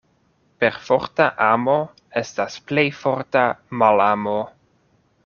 [0.61, 1.75] Perforta amo
[2.21, 3.45] estas plej forta
[3.83, 4.35] malamo.